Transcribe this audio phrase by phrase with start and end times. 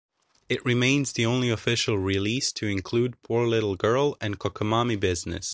[0.49, 5.49] It remains the only official release to include "Poor Little Girl" and "Cockamamie Business".